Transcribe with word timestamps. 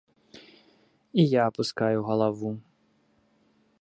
І 1.23 1.27
я 1.33 1.41
апускаю 1.49 1.99
галаву. 2.11 2.51